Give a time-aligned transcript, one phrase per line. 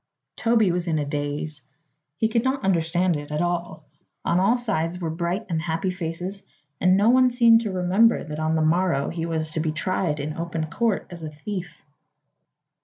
[0.35, 1.61] Toby was in a daze.
[2.17, 3.85] He could not understand it at all.
[4.25, 6.41] On all sides were bright and happy faces
[6.79, 10.19] and no one seemed to remember that on the morrow he was to be tried
[10.19, 11.77] in open court as a thief.